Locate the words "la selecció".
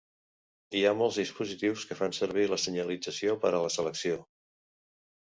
3.65-4.17